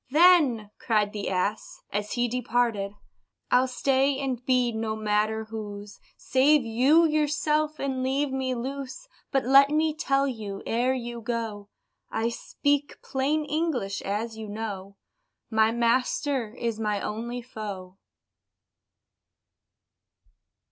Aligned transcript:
"Then," 0.09 0.71
cried 0.79 1.13
the 1.13 1.29
ass, 1.29 1.83
as 1.93 2.13
he 2.13 2.27
departed 2.27 2.93
"I'll 3.51 3.67
stay, 3.67 4.17
and 4.19 4.43
be 4.43 4.71
no 4.71 4.95
matter 4.95 5.45
whose; 5.45 5.99
Save 6.17 6.65
you 6.65 7.05
yourself, 7.05 7.77
and 7.79 8.01
leave 8.01 8.31
me 8.33 8.55
loose 8.55 9.07
But 9.31 9.45
let 9.45 9.69
me 9.69 9.93
tell 9.93 10.25
you, 10.27 10.63
ere 10.65 10.95
you 10.95 11.21
go, 11.21 11.69
(I 12.09 12.29
speak 12.29 12.99
plain 13.03 13.45
English, 13.45 14.01
as 14.01 14.35
you 14.35 14.49
know,) 14.49 14.97
My 15.51 15.69
master 15.71 16.55
is 16.55 16.79
my 16.79 16.99
only 16.99 17.43
foe." 17.43 17.99